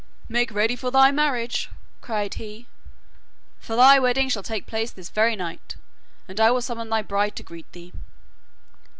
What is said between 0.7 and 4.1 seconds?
for thy marriage,' cried he, 'for the